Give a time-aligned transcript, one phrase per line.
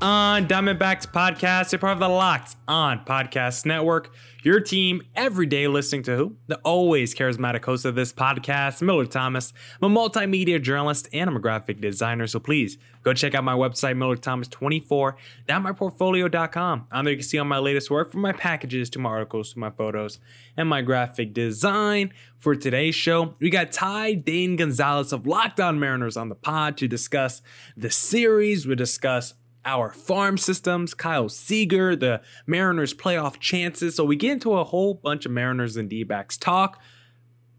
[0.00, 1.72] On Diamondbacks podcast.
[1.72, 4.14] You're part of the Locked On Podcast Network.
[4.44, 6.36] Your team every day listening to who?
[6.46, 9.52] The always charismatic host of this podcast, Miller Thomas.
[9.82, 12.28] I'm a multimedia journalist and I'm a graphic designer.
[12.28, 16.86] So please go check out my website, MillerThomas24.myportfolio.com.
[16.92, 19.54] On there you can see all my latest work from my packages to my articles
[19.54, 20.20] to my photos
[20.56, 22.12] and my graphic design.
[22.38, 26.76] For today's show, we got Ty Dane Gonzalez of Locked On Mariners on the pod
[26.76, 27.42] to discuss
[27.76, 28.64] the series.
[28.64, 33.96] We discuss our farm systems, Kyle Seager, the Mariners playoff chances.
[33.96, 36.80] So we get into a whole bunch of Mariners and D-backs talk.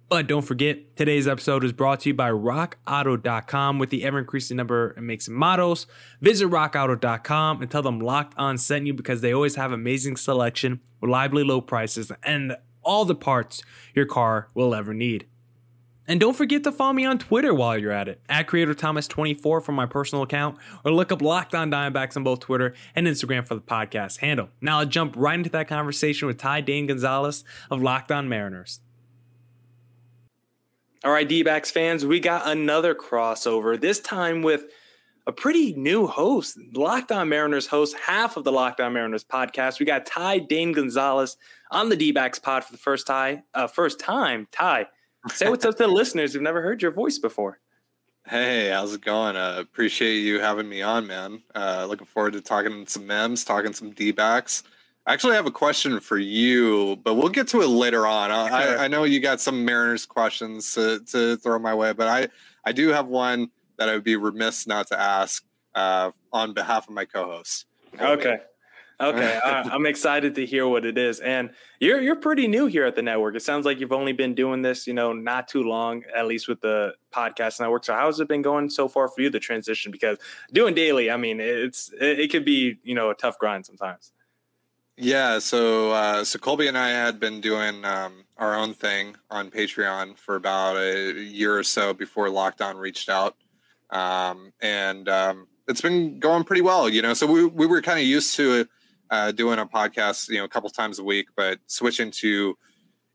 [0.09, 4.57] But don't forget, today's episode is brought to you by RockAuto.com with the ever increasing
[4.57, 5.85] number of makes and models.
[6.19, 10.79] Visit RockAuto.com and tell them Locked On sent you because they always have amazing selection,
[10.99, 13.61] reliably low prices, and all the parts
[13.93, 15.27] your car will ever need.
[16.09, 19.63] And don't forget to follow me on Twitter while you're at it, at Creator Thomas24
[19.63, 23.47] for my personal account, or look up Locked On Diamondbacks on both Twitter and Instagram
[23.47, 24.49] for the podcast handle.
[24.59, 28.79] Now I'll jump right into that conversation with Ty Dane Gonzalez of Locked On Mariners.
[31.03, 33.79] All right, D-backs fans, we got another crossover.
[33.79, 34.65] This time with
[35.27, 39.79] a pretty new host, Locked On Mariners host, half of the Locked On Mariners podcast.
[39.79, 41.37] We got Ty Dane Gonzalez
[41.69, 43.43] on the D-backs pod for the first time.
[43.53, 44.87] Uh, first time, Ty
[45.27, 47.59] Say what's up to the listeners who've never heard your voice before.
[48.25, 49.35] Hey, how's it going?
[49.35, 51.41] Uh, appreciate you having me on, man.
[51.55, 54.63] Uh, looking forward to talking some mems, talking some D backs.
[55.05, 58.29] I actually have a question for you, but we'll get to it later on.
[58.29, 62.27] I, I know you got some Mariners questions to, to, throw my way, but I,
[62.63, 66.87] I do have one that I would be remiss not to ask uh, on behalf
[66.87, 67.65] of my co hosts.
[67.99, 68.37] Okay.
[69.01, 71.19] Okay, I'm excited to hear what it is.
[71.19, 73.35] And you're you're pretty new here at the network.
[73.35, 76.47] It sounds like you've only been doing this, you know, not too long, at least
[76.47, 77.85] with the podcast network.
[77.85, 79.91] So how's it been going so far for you the transition?
[79.91, 80.17] Because
[80.51, 84.11] doing daily, I mean, it's it, it could be you know a tough grind sometimes.
[84.97, 89.49] Yeah, so uh, so Colby and I had been doing um, our own thing on
[89.49, 93.37] Patreon for about a year or so before Locked On reached out,
[93.91, 96.89] um, and um, it's been going pretty well.
[96.89, 98.69] You know, so we we were kind of used to it
[99.11, 102.57] uh, doing a podcast, you know, a couple times a week, but switching to,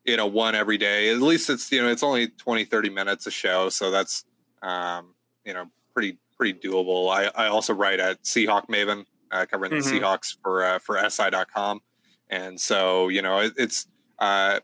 [0.04, 3.26] you know, one every day, at least it's, you know, it's only 20, 30 minutes
[3.26, 3.68] a show.
[3.68, 4.24] So that's,
[4.62, 7.10] um, you know, pretty, pretty doable.
[7.10, 9.88] I, I also write at Seahawk Maven, uh, covering mm-hmm.
[9.88, 11.80] the Seahawks for, uh, for SI.com.
[12.28, 13.86] And so, you know, it, it's,
[14.18, 14.60] uh,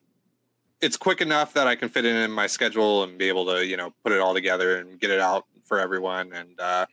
[0.81, 3.65] it's quick enough that I can fit it in my schedule and be able to,
[3.65, 6.33] you know, put it all together and get it out for everyone.
[6.33, 6.87] And, uh,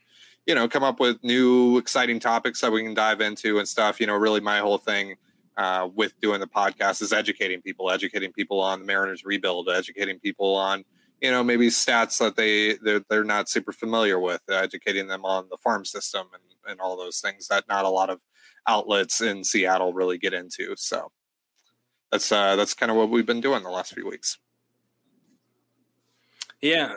[0.48, 4.00] you know, come up with new exciting topics that we can dive into and stuff.
[4.00, 5.16] You know, really my whole thing
[5.58, 10.18] uh, with doing the podcast is educating people, educating people on the Mariners rebuild, educating
[10.18, 10.86] people on,
[11.20, 15.46] you know, maybe stats that they they're, they're not super familiar with, educating them on
[15.50, 18.22] the farm system and, and all those things that not a lot of
[18.66, 20.74] outlets in Seattle really get into.
[20.78, 21.12] So
[22.10, 24.38] that's uh, that's kind of what we've been doing the last few weeks.
[26.62, 26.94] Yeah,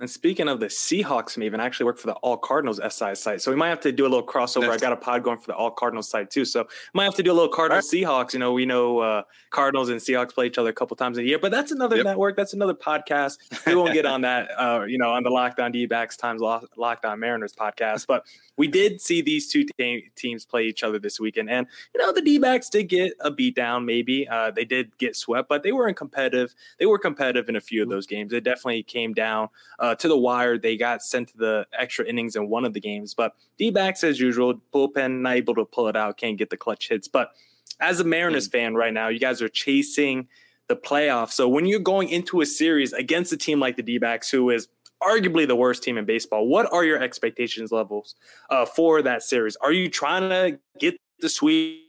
[0.00, 3.42] and speaking of the Seahawks, Maven, I actually work for the All Cardinals SI site.
[3.42, 4.62] So we might have to do a little crossover.
[4.62, 6.46] That's I got a pod going for the All Cardinals site too.
[6.46, 8.02] So might have to do a little Cardinals right.
[8.02, 8.32] Seahawks.
[8.32, 11.22] You know, we know uh, Cardinals and Seahawks play each other a couple times a
[11.22, 12.06] year, but that's another yep.
[12.06, 12.34] network.
[12.36, 13.38] That's another podcast.
[13.66, 16.40] We won't get on that, uh, you know, on the Locked On D backs times
[16.40, 18.06] Locked On Mariners podcast.
[18.06, 18.24] But
[18.56, 21.50] we did see these two te- teams play each other this weekend.
[21.50, 24.26] And, you know, the D backs did get a beat down, maybe.
[24.28, 26.54] Uh, they did get swept, but they were in competitive.
[26.78, 27.96] They were competitive in a few of mm-hmm.
[27.96, 28.32] those games.
[28.32, 30.58] It definitely came down uh, to the wire.
[30.58, 34.04] They got sent to the extra innings in one of the games, but D backs
[34.04, 37.08] as usual, bullpen not able to pull it out, can't get the clutch hits.
[37.08, 37.32] But
[37.80, 38.52] as a Mariners mm.
[38.52, 40.28] fan right now, you guys are chasing
[40.68, 41.32] the playoffs.
[41.32, 44.50] So when you're going into a series against a team like the D backs, who
[44.50, 44.68] is
[45.02, 48.14] arguably the worst team in baseball, what are your expectations levels
[48.50, 49.56] uh, for that series?
[49.56, 51.86] Are you trying to get the sweep?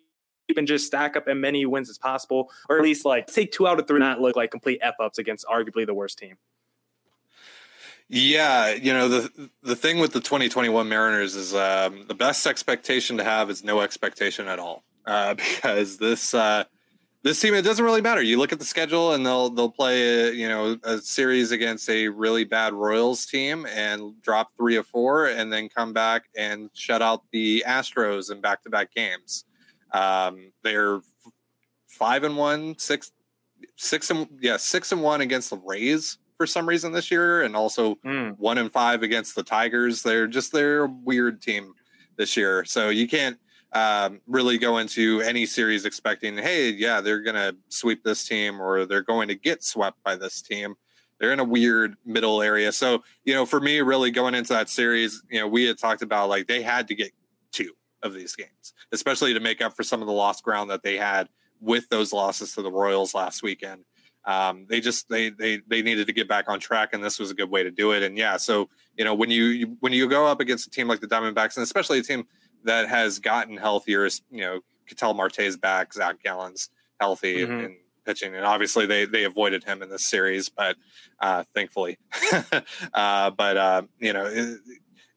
[0.57, 3.67] and just stack up as many wins as possible, or at least like take two
[3.67, 6.35] out of three, not look like complete f ups against arguably the worst team.
[8.13, 13.17] Yeah, you know the the thing with the 2021 Mariners is um, the best expectation
[13.17, 16.65] to have is no expectation at all, uh, because this uh,
[17.23, 18.21] this team it doesn't really matter.
[18.21, 21.89] You look at the schedule and they'll they'll play a, you know a series against
[21.89, 26.69] a really bad Royals team and drop three or four and then come back and
[26.73, 29.45] shut out the Astros in back to back games.
[29.93, 30.99] Um, they're
[31.87, 33.13] five and one, six
[33.77, 37.55] six and yeah six and one against the Rays for some reason this year, and
[37.55, 38.35] also mm.
[38.39, 40.01] one and five against the Tigers.
[40.01, 41.75] They're just they're a weird team
[42.17, 43.37] this year, so you can't
[43.73, 48.59] um, really go into any series expecting, hey, yeah, they're going to sweep this team
[48.59, 50.73] or they're going to get swept by this team.
[51.19, 52.71] They're in a weird middle area.
[52.71, 56.01] So, you know, for me, really going into that series, you know, we had talked
[56.01, 57.11] about like they had to get
[57.51, 57.71] two
[58.01, 60.97] of these games, especially to make up for some of the lost ground that they
[60.97, 61.29] had
[61.59, 63.85] with those losses to the Royals last weekend.
[64.25, 67.31] Um, they just they they they needed to get back on track, and this was
[67.31, 68.03] a good way to do it.
[68.03, 70.99] And yeah, so you know when you when you go up against a team like
[70.99, 72.25] the Diamondbacks, and especially a team
[72.63, 74.07] that has gotten healthier.
[74.29, 76.69] You know, Ketel Marte's back, Zach Gallen's
[76.99, 77.51] healthy mm-hmm.
[77.51, 80.75] and, and, pitching, and obviously they they avoided him in this series, but
[81.19, 81.97] uh, thankfully,
[82.93, 84.25] uh, but uh, you know.
[84.25, 84.59] It,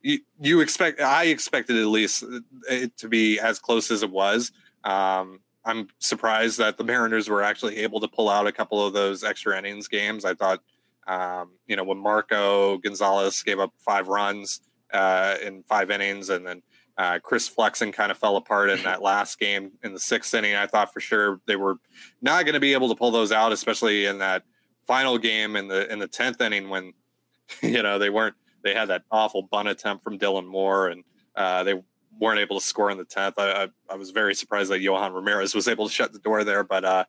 [0.06, 2.22] you, you expect I expected at least
[2.68, 4.52] it to be as close as it was.
[4.84, 8.92] Um, I'm surprised that the Mariners were actually able to pull out a couple of
[8.92, 10.24] those extra innings games.
[10.24, 10.60] I thought,
[11.06, 14.60] um, you know, when Marco Gonzalez gave up five runs
[14.92, 16.62] uh, in five innings, and then
[16.96, 20.54] uh, Chris Flexen kind of fell apart in that last game in the sixth inning.
[20.54, 21.76] I thought for sure they were
[22.20, 24.44] not going to be able to pull those out, especially in that
[24.86, 26.92] final game in the in the tenth inning when
[27.62, 31.04] you know they weren't they had that awful bunt attempt from Dylan Moore and
[31.36, 31.74] uh, they
[32.20, 33.38] weren't able to score in the tenth.
[33.38, 36.44] I, I, I, was very surprised that Yohan Ramirez was able to shut the door
[36.44, 37.04] there, but uh,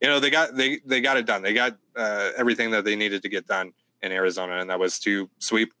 [0.00, 1.42] you know they got they they got it done.
[1.42, 3.72] They got uh, everything that they needed to get done
[4.02, 5.72] in Arizona, and that was to sweep,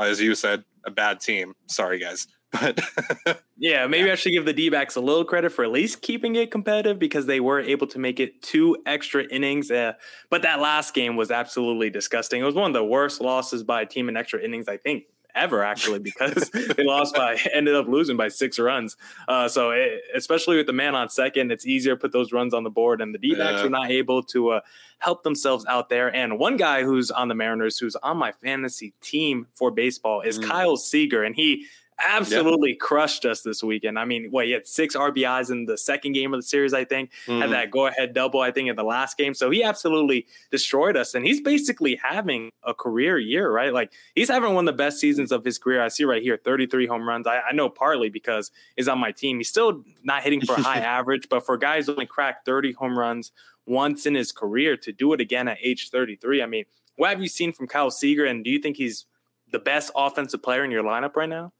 [0.00, 1.54] as you said, a bad team.
[1.66, 2.26] Sorry, guys.
[2.60, 2.78] But
[3.58, 6.36] yeah, maybe I should give the D backs a little credit for at least keeping
[6.36, 9.72] it competitive because they were able to make it two extra innings.
[9.72, 9.94] Uh,
[10.30, 12.40] but that last game was absolutely disgusting.
[12.40, 15.06] It was one of the worst losses by a team in extra innings, I think,
[15.34, 18.96] ever actually because they lost by ended up losing by six runs.
[19.28, 22.54] Uh, so it, especially with the man on second, it's easier to put those runs
[22.54, 23.64] on the board, and the D backs yeah.
[23.64, 24.60] were not able to uh,
[24.98, 26.14] help themselves out there.
[26.14, 30.38] And one guy who's on the Mariners, who's on my fantasy team for baseball, is
[30.38, 30.44] mm.
[30.44, 31.66] Kyle Seager, and he
[32.02, 32.78] absolutely yep.
[32.78, 33.98] crushed us this weekend.
[33.98, 36.84] I mean, what he had six RBIs in the second game of the series, I
[36.84, 37.40] think, mm-hmm.
[37.40, 39.34] had that go ahead double, I think, in the last game.
[39.34, 41.14] So he absolutely destroyed us.
[41.14, 43.72] And he's basically having a career year, right?
[43.72, 45.82] Like he's having one of the best seasons of his career.
[45.82, 47.26] I see right here 33 home runs.
[47.26, 49.38] I, I know partly because he's on my team.
[49.38, 52.98] He's still not hitting for a high average, but for guys only cracked 30 home
[52.98, 53.32] runs
[53.66, 56.64] once in his career to do it again at age 33, I mean,
[56.96, 58.24] what have you seen from Kyle Seager?
[58.24, 59.06] And do you think he's
[59.50, 61.52] the best offensive player in your lineup right now?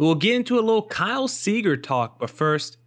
[0.00, 2.78] We'll get into a little Kyle Seager talk, but first,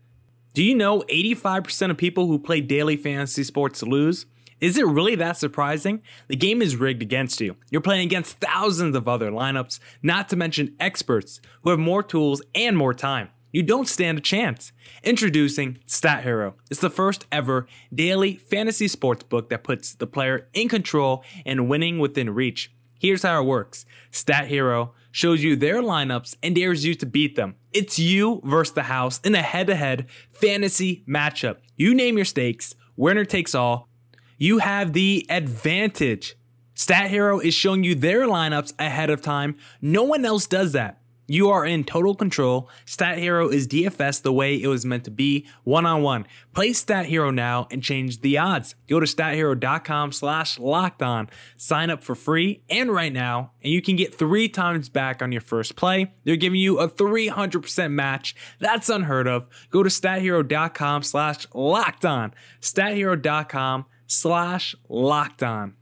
[0.55, 4.25] do you know 85% of people who play daily fantasy sports lose?
[4.59, 6.01] Is it really that surprising?
[6.27, 7.55] The game is rigged against you.
[7.69, 12.41] You're playing against thousands of other lineups, not to mention experts who have more tools
[12.55, 13.29] and more time.
[13.51, 14.71] You don't stand a chance.
[15.03, 16.55] Introducing Stat Hero.
[16.71, 21.69] It's the first ever daily fantasy sports book that puts the player in control and
[21.69, 22.71] winning within reach.
[23.03, 27.35] Here's how it works Stat Hero shows you their lineups and dares you to beat
[27.35, 27.55] them.
[27.73, 31.57] It's you versus the house in a head to head fantasy matchup.
[31.75, 33.89] You name your stakes, winner takes all.
[34.37, 36.35] You have the advantage.
[36.75, 39.57] Stat Hero is showing you their lineups ahead of time.
[39.81, 41.01] No one else does that.
[41.27, 42.69] You are in total control.
[42.85, 46.25] Stat Hero is DFS the way it was meant to be, one on one.
[46.53, 48.75] Play Stat Hero now and change the odds.
[48.89, 51.29] Go to stathero.com slash locked on.
[51.55, 55.31] Sign up for free and right now, and you can get three times back on
[55.31, 56.13] your first play.
[56.25, 58.35] They're giving you a 300% match.
[58.59, 59.47] That's unheard of.
[59.69, 62.33] Go to stathero.com slash locked on.
[62.61, 65.75] Stathero.com slash locked on.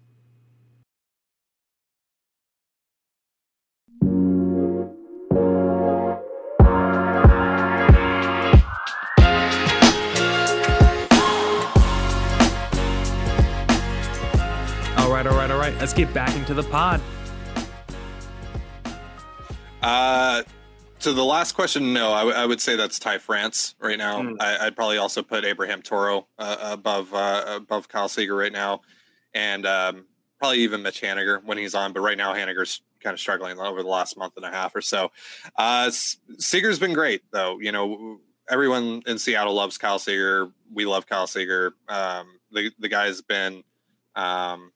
[15.25, 15.77] Right, all right, all right.
[15.79, 16.99] Let's get back into the pod.
[19.81, 20.43] Uh,
[20.99, 24.21] to the last question, no, I, w- I would say that's Ty France right now.
[24.21, 24.37] Mm.
[24.39, 28.81] I, would probably also put Abraham Toro uh, above uh, above Kyle Seager right now,
[29.33, 30.05] and um,
[30.39, 31.93] probably even Mitch Haniger when he's on.
[31.93, 34.81] But right now, Haniger's kind of struggling over the last month and a half or
[34.81, 35.11] so.
[35.55, 35.91] Uh,
[36.37, 37.59] Seager's been great though.
[37.59, 40.49] You know, everyone in Seattle loves Kyle Seager.
[40.71, 41.73] We love Kyle Seager.
[41.87, 43.63] Um, the the guy's been
[44.15, 44.71] um,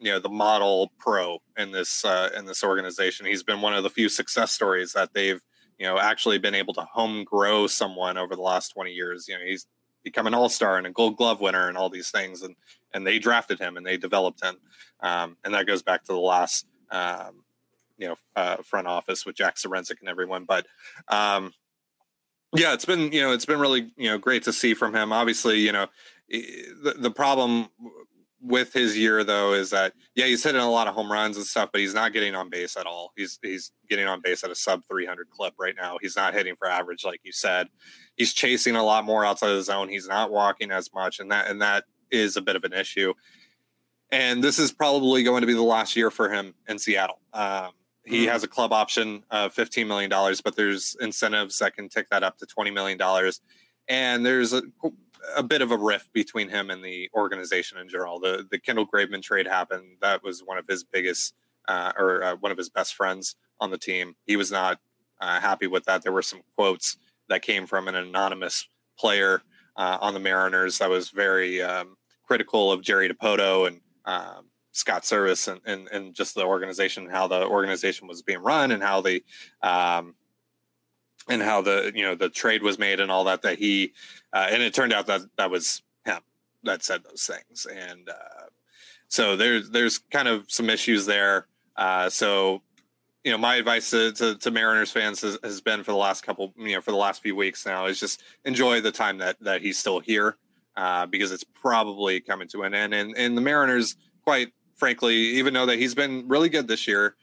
[0.00, 3.26] you know the model pro in this uh, in this organization.
[3.26, 5.40] He's been one of the few success stories that they've
[5.78, 9.28] you know actually been able to home grow someone over the last 20 years.
[9.28, 9.66] You know he's
[10.02, 12.56] become an all-star and a gold glove winner and all these things and
[12.92, 14.56] and they drafted him and they developed him
[15.00, 17.44] um, and that goes back to the last um,
[17.98, 20.66] you know uh, front office with Jack Zduriencik and everyone but
[21.08, 21.52] um,
[22.56, 25.12] yeah it's been you know it's been really you know great to see from him
[25.12, 25.86] obviously you know
[26.30, 27.68] the, the problem
[28.42, 31.44] with his year though is that yeah he's hitting a lot of home runs and
[31.44, 33.12] stuff but he's not getting on base at all.
[33.16, 35.98] He's he's getting on base at a sub 300 clip right now.
[36.00, 37.68] He's not hitting for average like you said.
[38.16, 39.88] He's chasing a lot more outside of the zone.
[39.88, 43.14] He's not walking as much and that and that is a bit of an issue.
[44.10, 47.20] And this is probably going to be the last year for him in seattle.
[47.32, 47.70] Um,
[48.04, 48.32] he mm-hmm.
[48.32, 52.38] has a club option of $15 million but there's incentives that can tick that up
[52.38, 52.98] to $20 million
[53.88, 54.62] and there's a
[55.36, 58.20] a bit of a rift between him and the organization in general.
[58.20, 59.98] The the Kendall Graveman trade happened.
[60.00, 61.34] That was one of his biggest
[61.68, 64.16] uh, or uh, one of his best friends on the team.
[64.26, 64.78] He was not
[65.20, 66.02] uh, happy with that.
[66.02, 66.96] There were some quotes
[67.28, 68.66] that came from an anonymous
[68.98, 69.42] player
[69.76, 75.02] uh, on the Mariners that was very um, critical of Jerry Dipoto and um, Scott
[75.02, 79.00] Servais and, and, and just the organization, how the organization was being run, and how
[79.00, 79.22] the
[79.62, 80.14] um,
[81.30, 83.92] and how the you know the trade was made and all that that he
[84.32, 86.20] uh, and it turned out that that was him
[86.64, 87.66] that said those things.
[87.66, 88.46] And uh,
[89.08, 91.46] so there's there's kind of some issues there.
[91.76, 92.62] Uh, so
[93.24, 96.22] you know my advice to, to, to mariners fans has, has, been for the last
[96.22, 99.36] couple you know for the last few weeks now is just enjoy the time that
[99.40, 100.36] that he's still here
[100.76, 102.92] uh, because it's probably coming to an end.
[102.92, 107.14] And and the mariners quite frankly even though that he's been really good this year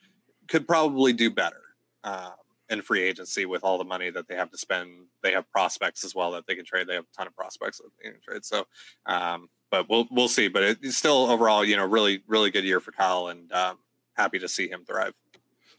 [0.47, 1.61] could probably do better.
[2.03, 2.31] Um,
[2.69, 5.07] in free agency with all the money that they have to spend.
[5.23, 6.87] They have prospects as well that they can trade.
[6.87, 8.45] They have a ton of prospects that they can trade.
[8.45, 8.67] So,
[9.05, 10.47] um, but we'll we'll see.
[10.47, 13.77] But it's still overall, you know, really really good year for Kyle, and um,
[14.13, 15.13] happy to see him thrive.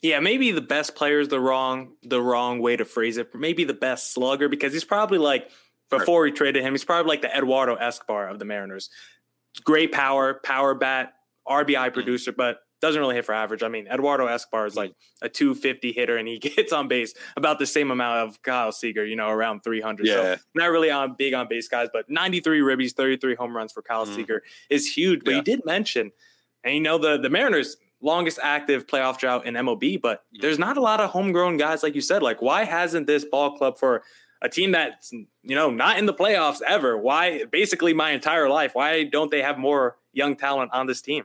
[0.02, 3.34] Yeah, maybe the best player is the wrong the wrong way to phrase it.
[3.34, 5.50] Maybe the best slugger because he's probably like
[5.90, 8.90] before we traded him, he's probably like the Eduardo Escobar of the Mariners.
[9.64, 11.14] Great power, power bat,
[11.48, 11.92] RBI mm.
[11.92, 12.36] producer, mm-hmm.
[12.36, 13.62] but doesn't really hit for average.
[13.62, 17.58] I mean, Eduardo Escobar is like a 250 hitter and he gets on base about
[17.58, 20.06] the same amount of Kyle Seager, you know, around 300.
[20.06, 20.14] Yeah.
[20.14, 23.82] So not really on big on base guys, but 93 ribbies, 33 home runs for
[23.82, 24.14] Kyle mm.
[24.14, 25.24] Seager is huge.
[25.24, 25.36] But yeah.
[25.38, 26.12] you did mention,
[26.64, 30.40] and you know, the, the Mariners longest active playoff drought in MLB, but mm.
[30.40, 32.22] there's not a lot of homegrown guys, like you said.
[32.22, 34.02] Like, why hasn't this ball club for
[34.40, 36.96] a team that's, you know, not in the playoffs ever?
[36.96, 38.74] Why basically my entire life?
[38.74, 41.24] Why don't they have more young talent on this team?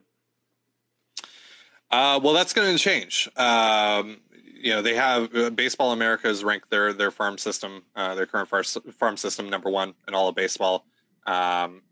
[1.93, 3.29] Uh, well, that's going to change.
[3.37, 8.15] Um, you know, they have uh, Baseball America has ranked their their farm system, uh,
[8.15, 10.85] their current far, farm system, number one in all of baseball.
[11.27, 11.83] Um,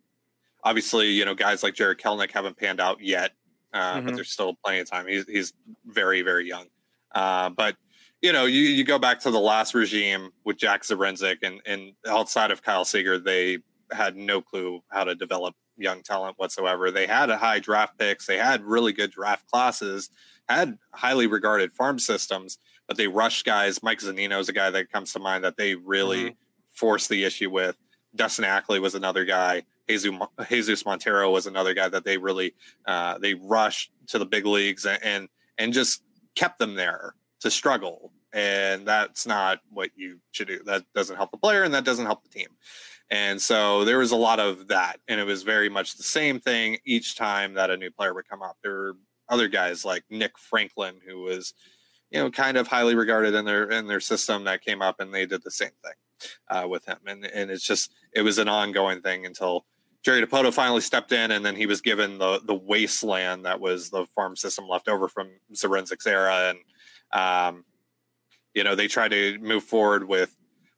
[0.64, 3.34] obviously, you know, guys like Jared Kelenic haven't panned out yet,
[3.74, 4.08] uh, mm-hmm.
[4.08, 5.06] but there's still plenty of time.
[5.06, 5.54] He's he's
[5.86, 6.66] very very young,
[7.14, 7.76] uh, but
[8.24, 11.94] you know, you, you go back to the last regime with Jack Zduriencik and and
[12.08, 13.60] outside of Kyle Seager, they
[13.92, 16.92] had no clue how to develop young talent whatsoever.
[16.92, 20.10] They had a high draft picks, they had really good draft classes,
[20.48, 22.58] had highly regarded farm systems,
[22.88, 23.82] but they rushed guys.
[23.84, 26.36] Mike Zunino is a guy that comes to mind that they really mm-hmm.
[26.74, 27.78] forced the issue with.
[28.16, 29.64] Dustin Ackley was another guy.
[29.90, 30.12] Jesus,
[30.50, 32.54] Jesus Montero was another guy that they really
[32.86, 36.04] uh, they rushed to the big leagues and, and and just
[36.36, 38.12] kept them there to struggle.
[38.34, 40.62] And that's not what you should do.
[40.66, 42.48] That doesn't help the player, and that doesn't help the team.
[43.12, 45.02] And so there was a lot of that.
[45.10, 48.28] And it was very much the same thing each time that a new player would
[48.28, 48.58] come up.
[48.64, 51.54] There were other guys like Nick Franklin, who was,
[52.10, 55.14] you know, kind of highly regarded in their in their system that came up and
[55.14, 57.00] they did the same thing uh, with him.
[57.06, 59.66] And and it's just it was an ongoing thing until
[60.04, 63.90] Jerry Dipoto finally stepped in and then he was given the the wasteland that was
[63.90, 66.54] the farm system left over from Zduriencik's era.
[66.54, 66.60] And
[67.22, 67.66] um,
[68.54, 70.34] you know, they tried to move forward with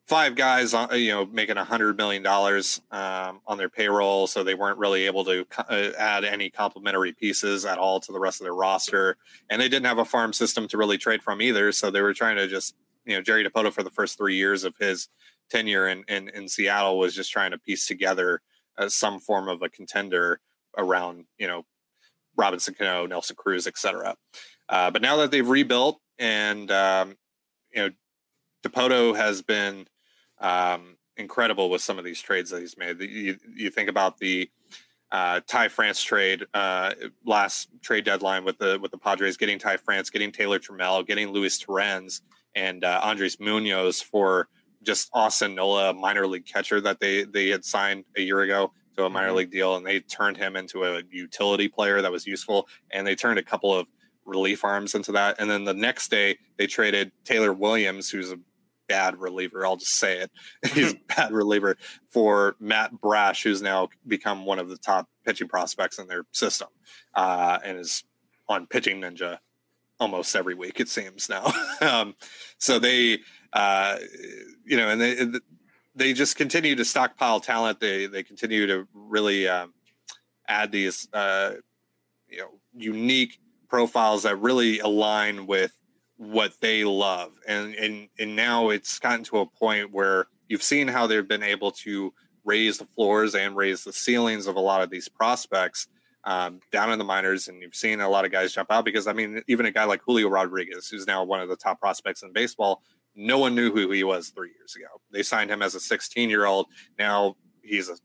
[0.05, 4.55] five guys, you know, making a hundred million dollars um, on their payroll, so they
[4.55, 8.45] weren't really able to uh, add any complementary pieces at all to the rest of
[8.45, 9.17] their roster,
[9.49, 11.71] and they didn't have a farm system to really trade from either.
[11.71, 14.63] So they were trying to just, you know, Jerry Dipoto for the first three years
[14.63, 15.09] of his
[15.49, 18.41] tenure in in, in Seattle was just trying to piece together
[18.77, 20.39] uh, some form of a contender
[20.77, 21.65] around, you know,
[22.35, 24.15] Robinson Cano, Nelson Cruz, etc.
[24.67, 27.15] Uh, but now that they've rebuilt and um,
[27.73, 27.89] you know
[28.63, 29.85] Dipoto has been
[30.43, 32.99] um, incredible with some of these trades that he's made.
[33.01, 34.51] You, you think about the
[35.11, 36.93] uh, Ty France trade uh,
[37.25, 41.29] last trade deadline with the with the Padres getting Ty France, getting Taylor Trammell, getting
[41.29, 42.21] Luis Torrens
[42.55, 44.49] and uh, Andres Munoz for
[44.81, 49.05] just Austin Nola, minor league catcher that they they had signed a year ago to
[49.05, 49.37] a minor mm-hmm.
[49.37, 53.15] league deal, and they turned him into a utility player that was useful, and they
[53.15, 53.87] turned a couple of
[54.25, 58.37] relief arms into that, and then the next day they traded Taylor Williams, who's a
[58.87, 59.65] bad reliever.
[59.65, 60.31] I'll just say it.
[60.73, 61.77] He's a bad reliever
[62.09, 66.69] for Matt Brash, who's now become one of the top pitching prospects in their system,
[67.15, 68.03] uh, and is
[68.49, 69.39] on Pitching Ninja
[69.99, 70.79] almost every week.
[70.79, 71.51] It seems now.
[71.81, 72.15] um,
[72.57, 73.19] so they,
[73.53, 73.97] uh,
[74.65, 75.39] you know, and they
[75.95, 77.79] they just continue to stockpile talent.
[77.79, 79.73] They they continue to really um,
[80.47, 81.53] add these uh,
[82.27, 85.71] you know unique profiles that really align with
[86.17, 87.31] what they love.
[87.47, 91.43] And and and now it's gotten to a point where you've seen how they've been
[91.43, 92.13] able to
[92.45, 95.87] raise the floors and raise the ceilings of a lot of these prospects
[96.25, 99.07] um, down in the minors, and you've seen a lot of guys jump out because
[99.07, 102.23] I mean, even a guy like Julio Rodriguez, who's now one of the top prospects
[102.23, 102.81] in baseball,
[103.15, 104.87] no one knew who he was three years ago.
[105.11, 106.67] They signed him as a 16 year old.
[106.97, 107.97] Now he's a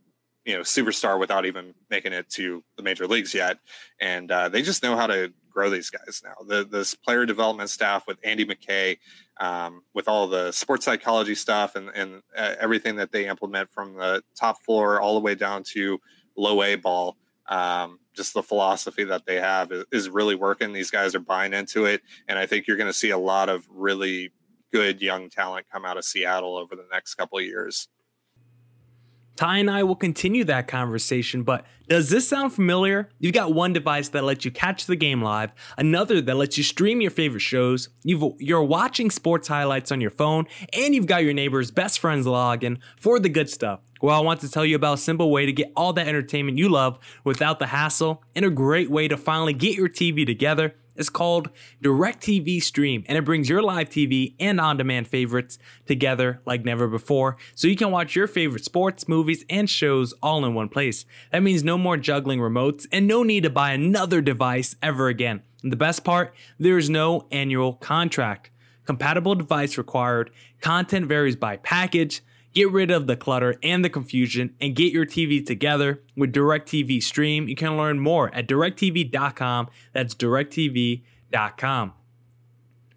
[0.45, 3.59] you know superstar without even making it to the major leagues yet,
[4.01, 6.35] and uh, they just know how to grow these guys now.
[6.47, 8.97] The this player development staff with Andy McKay,
[9.41, 13.97] um, with all the sports psychology stuff and and uh, everything that they implement from
[13.97, 15.99] the top floor all the way down to
[16.37, 17.17] low A ball.
[17.49, 20.73] Um, just the philosophy that they have is, is, really working.
[20.73, 23.49] These guys are buying into it, and I think you're going to see a lot
[23.49, 24.31] of really
[24.71, 27.89] good young talent come out of Seattle over the next couple of years.
[29.39, 33.09] Ty and I will continue that conversation, but does this sound familiar?
[33.21, 36.65] You've got one device that lets you catch the game live, another that lets you
[36.65, 41.23] stream your favorite shows, you are watching sports highlights on your phone, and you've got
[41.23, 43.79] your neighbor's best friend's login for the good stuff.
[44.03, 46.59] Well, I want to tell you about a simple way to get all that entertainment
[46.59, 50.75] you love without the hassle, and a great way to finally get your TV together
[50.99, 51.49] is called
[51.83, 56.87] DirecTV Stream, and it brings your live TV and on demand favorites together like never
[56.87, 61.07] before, so you can watch your favorite sports, movies, and shows all in one place.
[61.33, 65.43] That means no more juggling remotes and no need to buy another device ever again.
[65.63, 68.51] And the best part, there is no annual contract.
[68.85, 72.23] Compatible device required, content varies by package.
[72.55, 77.03] Get rid of the clutter and the confusion and get your TV together with DirecTV
[77.03, 77.47] Stream.
[77.47, 79.69] You can learn more at directv.com.
[79.93, 81.93] That's directv.com.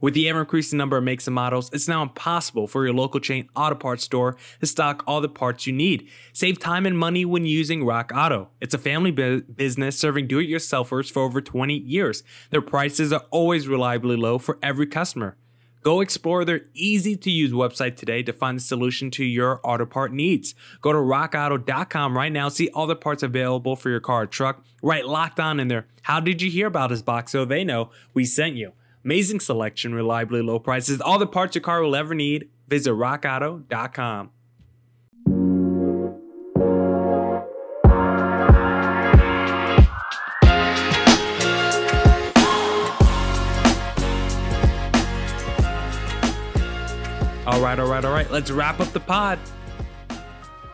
[0.02, 3.20] With the ever increasing number of makes and models, it's now impossible for your local
[3.20, 6.10] chain auto parts store to stock all the parts you need.
[6.34, 8.50] Save time and money when using Rock Auto.
[8.60, 12.24] It's a family bu- business serving do it yourselfers for over 20 years.
[12.50, 15.38] Their prices are always reliably low for every customer.
[15.82, 19.86] Go explore their easy to use website today to find the solution to your auto
[19.86, 20.54] part needs.
[20.82, 24.64] Go to rockauto.com right now, see all the parts available for your car or truck.
[24.84, 25.88] Write locked on in their.
[26.04, 28.74] How did you hear about us box so they know we sent you?
[29.04, 32.50] Amazing selection, reliably low prices, all the parts your car will ever need.
[32.68, 34.30] Visit rockauto.com.
[47.82, 48.32] All right, all right, all right.
[48.32, 49.40] Let's wrap up the pod.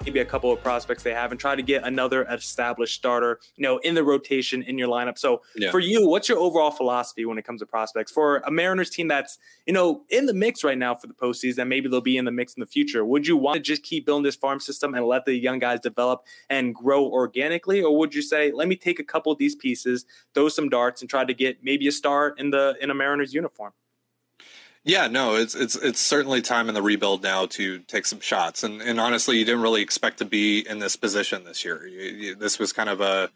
[0.04, 3.63] Maybe a couple of prospects they have and try to get another established starter, you
[3.63, 5.17] know, in the rotation in your lineup.
[5.17, 5.72] So yeah.
[5.72, 9.08] for you, what's your overall philosophy when it comes to prospects for a Mariners team
[9.08, 11.70] that's, you know, in the mix right now for the postseason?
[11.70, 13.06] Maybe they'll be in the mix in the future.
[13.06, 15.80] Would you want to just keep building this farm system and let the young guys
[15.80, 19.56] develop and grow organically, or would you say, let me take a couple of these
[19.56, 22.93] pieces, throw some darts, and try to get maybe a star in the in a
[22.93, 23.72] Mariners uniform?
[24.88, 28.63] Yeah, no, it's it's it's certainly time in the rebuild now to take some shots.
[28.63, 31.86] And and honestly, you didn't really expect to be in this position this year.
[31.86, 33.30] You, you, this was kind of a,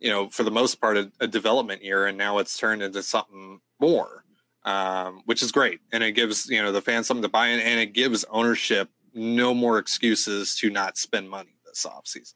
[0.00, 3.04] you know, for the most part, a, a, development year, and now it's turned into
[3.04, 4.24] something more,
[4.64, 5.78] um, which is great.
[5.92, 8.90] And it gives you know the fans something to buy in, and it gives ownership
[9.14, 12.34] no more excuses to not spend money this offseason.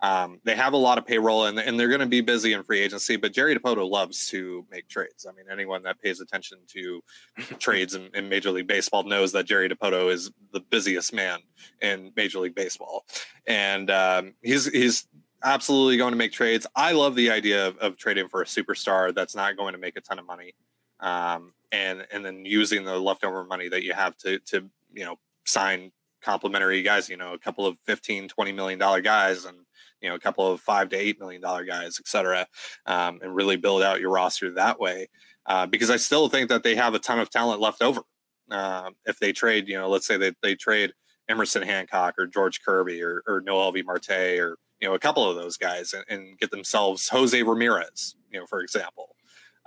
[0.00, 2.62] Um, they have a lot of payroll and, and they're going to be busy in
[2.62, 5.26] free agency, but Jerry Dipoto loves to make trades.
[5.28, 7.02] I mean, anyone that pays attention to
[7.58, 11.40] trades in, in, Major League Baseball knows that Jerry Dipoto is the busiest man
[11.82, 13.04] in Major League Baseball.
[13.46, 15.08] And um, he's, he's
[15.42, 16.66] absolutely going to make trades.
[16.76, 19.96] I love the idea of, of, trading for a superstar that's not going to make
[19.96, 20.54] a ton of money.
[21.00, 25.16] Um, and, and then using the leftover money that you have to, to, you know,
[25.44, 25.90] sign
[26.22, 29.58] complimentary guys, you know, a couple of 15, 20 million dollar guys and,
[30.00, 32.46] you know a couple of five to eight million dollar guys, et cetera,
[32.86, 35.08] um, and really build out your roster that way.
[35.46, 38.02] Uh, because I still think that they have a ton of talent left over.
[38.50, 40.92] Uh, if they trade, you know, let's say they, they trade
[41.28, 45.36] Emerson Hancock or George Kirby or, or Noelvi Marte or you know a couple of
[45.36, 49.16] those guys and, and get themselves Jose Ramirez, you know, for example,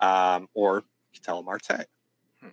[0.02, 1.86] um, or Ketel Marte.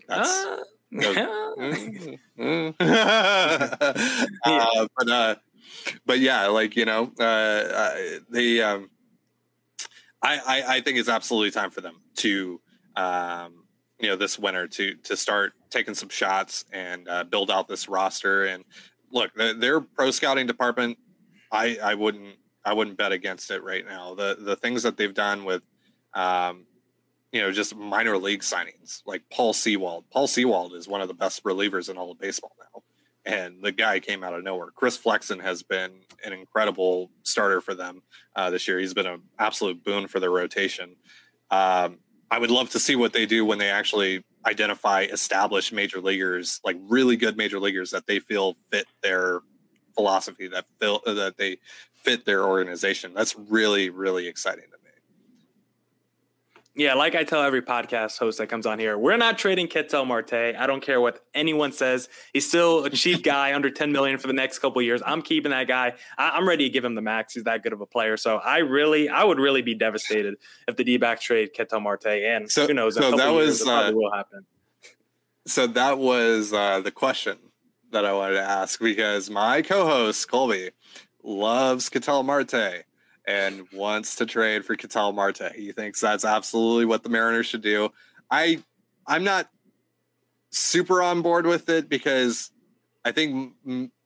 [0.07, 0.63] That's uh,
[0.93, 2.75] mm, mm.
[4.45, 5.35] uh, but uh,
[6.07, 7.95] but yeah, like you know, uh, uh.
[8.65, 8.91] Um,
[10.23, 12.61] I, I, I think it's absolutely time for them to
[12.97, 13.65] um,
[14.01, 17.89] you know this winter to to start taking some shots and uh, build out this
[17.89, 18.47] roster.
[18.47, 18.65] And
[19.13, 20.99] look, their, their pro scouting department,
[21.53, 24.15] I I wouldn't I wouldn't bet against it right now.
[24.15, 25.63] The the things that they've done with,
[26.15, 26.67] um,
[27.33, 30.05] you know, just minor league signings like Paul Sewald.
[30.11, 32.83] Paul Sewald is one of the best relievers in all of baseball now,
[33.29, 34.69] and the guy came out of nowhere.
[34.75, 35.93] Chris Flexen has been
[36.25, 38.03] an incredible starter for them
[38.35, 38.79] uh, this year.
[38.79, 40.97] He's been an absolute boon for their rotation.
[41.51, 41.99] Um,
[42.31, 46.59] I would love to see what they do when they actually identify established major leaguers,
[46.65, 49.41] like really good major leaguers that they feel fit their
[49.95, 51.59] philosophy, that feel that they
[52.03, 53.13] fit their organization.
[53.15, 54.78] That's really really exciting to.
[56.79, 60.05] Yeah, like I tell every podcast host that comes on here, we're not trading Ketel
[60.05, 60.33] Marte.
[60.33, 62.09] I don't care what anyone says.
[62.33, 65.03] He's still a cheap guy, under 10 million for the next couple years.
[65.05, 65.95] I'm keeping that guy.
[66.17, 67.35] I, am ready to give him the max.
[67.35, 68.17] He's that good of a player.
[68.17, 70.37] So I really, I would really be devastated
[70.69, 72.07] if the D-back trade Ketel Marte.
[72.07, 72.95] And so, who knows?
[72.95, 74.47] So that was uh, will happen.
[75.49, 77.39] So that was uh, the question
[77.91, 80.71] that I wanted to ask because my co-host Colby
[81.25, 82.85] loves Ketel Marte
[83.29, 85.53] and wants to trade for Ketel Marte.
[85.55, 87.91] He thinks that's absolutely what the Mariners should do.
[88.31, 88.63] I
[89.07, 89.51] I'm not
[90.51, 92.51] super on board with it because
[93.05, 93.53] I think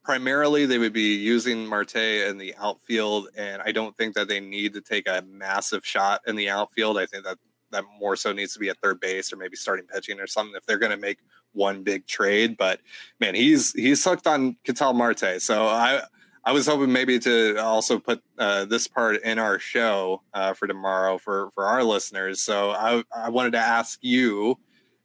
[0.02, 4.40] primarily they would be using Marte in the outfield, and I don't think that they
[4.40, 6.98] need to take a massive shot in the outfield.
[6.98, 7.38] I think that
[7.70, 10.54] that more so needs to be at third base or maybe starting pitching or something
[10.56, 11.20] if they're going to make
[11.52, 12.56] one big trade.
[12.56, 12.80] But
[13.20, 16.02] man, he's he's hooked on Ketel Marte, so I
[16.44, 20.66] I was hoping maybe to also put uh, this part in our show uh, for
[20.66, 22.42] tomorrow for for our listeners.
[22.42, 24.58] So I I wanted to ask you,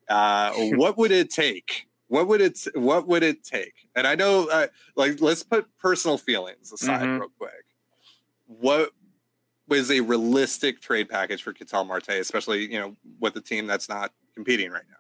[0.10, 1.88] uh, what would it take?
[2.08, 3.73] What would it What would it take?
[3.95, 7.19] And I know, uh, like, let's put personal feelings aside mm-hmm.
[7.19, 7.65] real quick.
[8.47, 8.91] What
[9.67, 13.89] was a realistic trade package for Ketel Marte, especially you know with a team that's
[13.89, 14.95] not competing right now?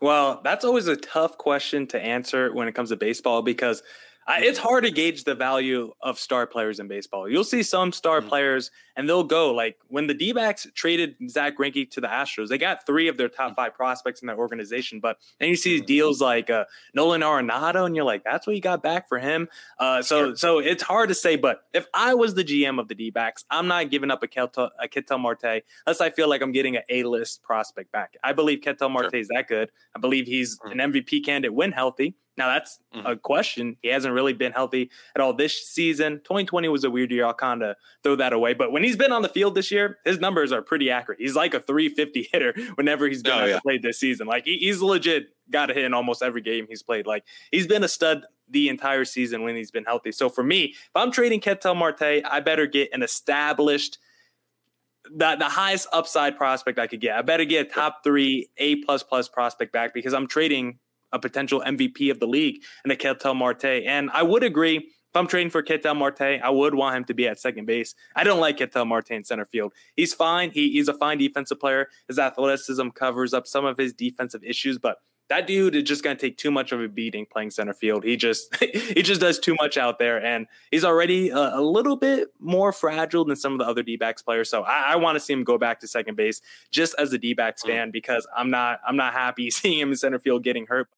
[0.00, 3.82] Well, that's always a tough question to answer when it comes to baseball because
[4.26, 7.28] I, it's hard to gauge the value of star players in baseball.
[7.28, 8.28] You'll see some star mm-hmm.
[8.28, 12.48] players and they'll go like when the D backs traded Zack Greinke to the Astros,
[12.48, 13.54] they got three of their top mm-hmm.
[13.56, 15.00] five prospects in that organization.
[15.00, 15.86] But then you see mm-hmm.
[15.86, 19.48] deals like uh, Nolan Arenado, and you're like, that's what you got back for him.
[19.78, 20.36] Uh, so sure.
[20.36, 21.36] so it's hard to say.
[21.36, 24.28] But if I was the GM of the D backs, I'm not giving up a
[24.28, 28.16] Ketel, a Ketel Marte unless I feel like I'm getting an A list prospect back.
[28.22, 29.20] I believe Ketel Marte sure.
[29.20, 29.70] is that good.
[29.96, 30.78] I believe he's mm-hmm.
[30.78, 32.14] an MVP candidate when healthy.
[32.36, 33.06] Now that's mm-hmm.
[33.06, 33.76] a question.
[33.82, 36.20] He hasn't really been healthy at all this season.
[36.24, 37.26] 2020 was a weird year.
[37.26, 38.54] I'll kind of throw that away.
[38.54, 41.20] But when he's been on the field this year, his numbers are pretty accurate.
[41.20, 43.60] He's like a 350 hitter whenever he's been oh, yeah.
[43.60, 44.26] played this season.
[44.26, 47.06] Like he, he's legit got a hit in almost every game he's played.
[47.06, 50.12] Like he's been a stud the entire season when he's been healthy.
[50.12, 53.98] So for me, if I'm trading Ketel Marte, I better get an established
[55.04, 57.16] the, the highest upside prospect I could get.
[57.16, 60.78] I better get a top three A plus plus prospect back because I'm trading
[61.12, 63.64] a potential MVP of the league and a Ketel Marte.
[63.64, 67.12] And I would agree if I'm trading for Ketel Marte, I would want him to
[67.12, 67.94] be at second base.
[68.16, 69.74] I don't like Ketel Marte in center field.
[69.94, 70.50] He's fine.
[70.52, 71.88] He, he's a fine defensive player.
[72.08, 74.96] His athleticism covers up some of his defensive issues, but
[75.28, 78.04] that dude is just going to take too much of a beating playing center field.
[78.04, 81.96] He just he just does too much out there, and he's already a, a little
[81.96, 84.50] bit more fragile than some of the other D-backs players.
[84.50, 87.18] So I, I want to see him go back to second base just as a
[87.18, 87.68] D-backs mm.
[87.68, 90.88] fan because I'm not I'm not happy seeing him in center field getting hurt.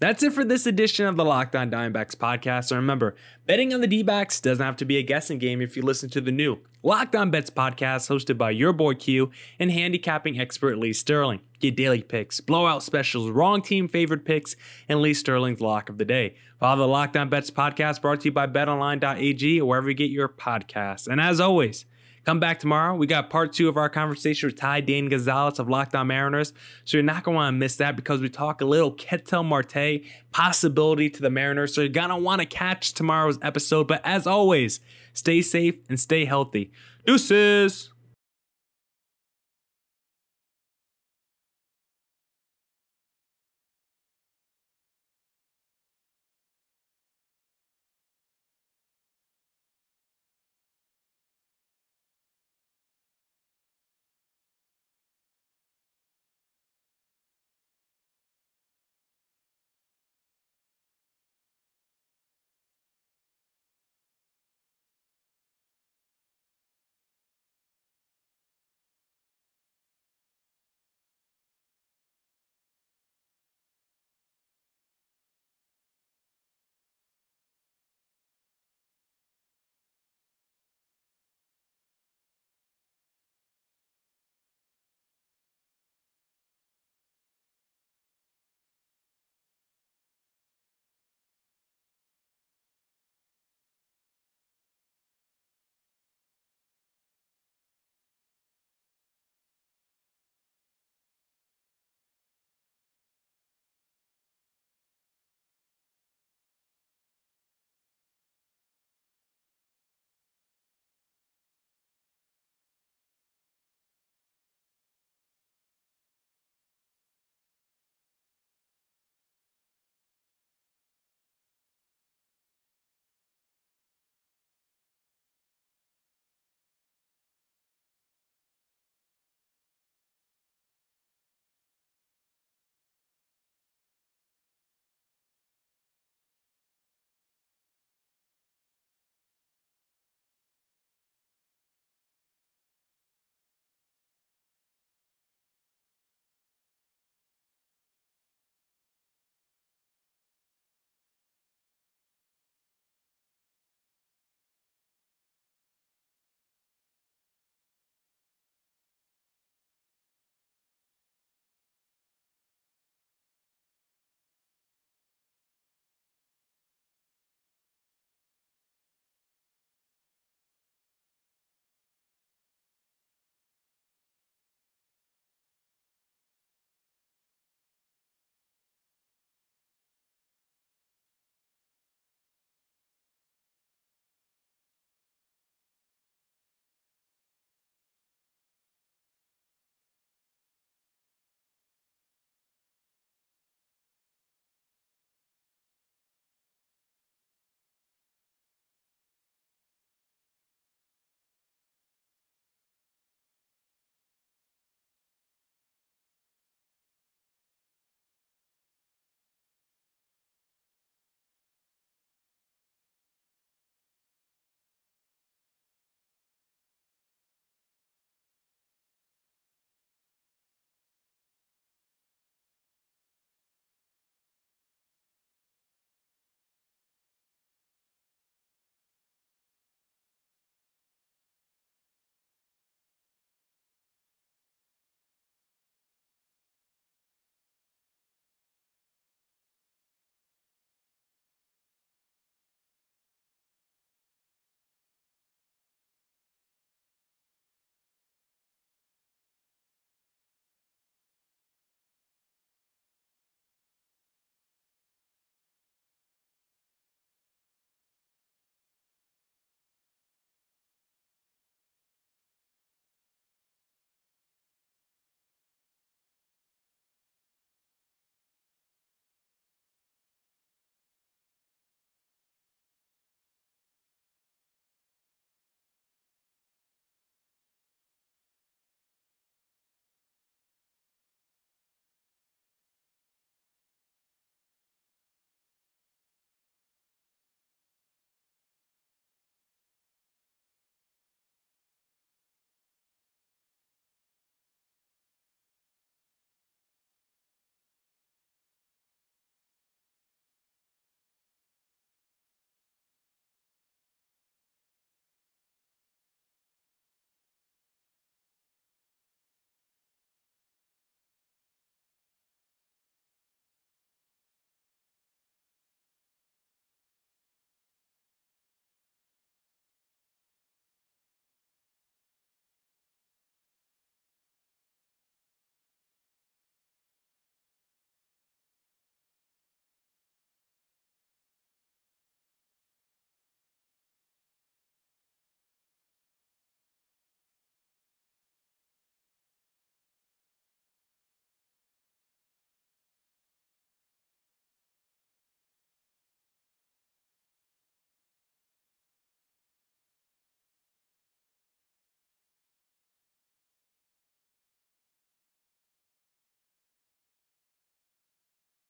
[0.00, 2.70] That's it for this edition of the Locked On Diamondbacks podcast.
[2.70, 3.14] And remember,
[3.46, 6.10] betting on the D backs doesn't have to be a guessing game if you listen
[6.10, 10.78] to the new Locked On Bets podcast hosted by your boy Q and handicapping expert
[10.78, 11.40] Lee Sterling.
[11.60, 14.56] Get daily picks, blowout specials, wrong team favorite picks,
[14.88, 16.34] and Lee Sterling's lock of the day.
[16.58, 20.10] Follow the Locked On Bets podcast brought to you by betonline.ag or wherever you get
[20.10, 21.06] your podcasts.
[21.06, 21.86] And as always,
[22.24, 22.94] Come back tomorrow.
[22.94, 26.54] We got part two of our conversation with Ty Dane Gonzalez of Locked On Mariners.
[26.86, 29.42] So you're not going to want to miss that because we talk a little Ketel
[29.42, 30.00] Marte
[30.32, 31.74] possibility to the Mariners.
[31.74, 33.88] So you're going to want to catch tomorrow's episode.
[33.88, 34.80] But as always,
[35.12, 36.72] stay safe and stay healthy.
[37.04, 37.90] Deuces.